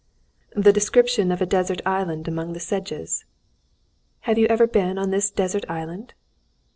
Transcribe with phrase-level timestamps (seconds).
[0.55, 3.23] "The description of a desert island among the sedges."
[4.21, 6.15] "Have you ever been on this desert island?"